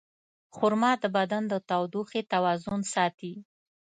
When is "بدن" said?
1.17-1.43